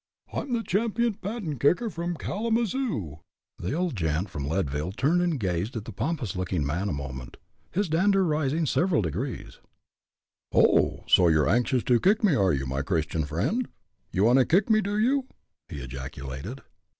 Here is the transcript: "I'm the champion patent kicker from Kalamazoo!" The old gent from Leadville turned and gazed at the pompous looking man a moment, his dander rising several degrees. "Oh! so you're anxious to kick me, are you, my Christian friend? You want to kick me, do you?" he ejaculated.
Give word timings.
"I'm 0.33 0.53
the 0.53 0.63
champion 0.63 1.13
patent 1.13 1.59
kicker 1.59 1.87
from 1.91 2.15
Kalamazoo!" 2.17 3.19
The 3.59 3.73
old 3.75 3.95
gent 3.95 4.31
from 4.31 4.47
Leadville 4.47 4.93
turned 4.93 5.21
and 5.21 5.39
gazed 5.39 5.75
at 5.75 5.85
the 5.85 5.91
pompous 5.91 6.35
looking 6.35 6.65
man 6.65 6.89
a 6.89 6.91
moment, 6.91 7.37
his 7.71 7.87
dander 7.87 8.25
rising 8.25 8.65
several 8.65 9.03
degrees. 9.03 9.59
"Oh! 10.51 11.03
so 11.05 11.27
you're 11.27 11.47
anxious 11.47 11.83
to 11.83 11.99
kick 11.99 12.23
me, 12.23 12.33
are 12.33 12.51
you, 12.51 12.65
my 12.65 12.81
Christian 12.81 13.25
friend? 13.25 13.67
You 14.11 14.23
want 14.23 14.39
to 14.39 14.45
kick 14.45 14.71
me, 14.71 14.81
do 14.81 14.97
you?" 14.97 15.27
he 15.69 15.81
ejaculated. 15.81 16.63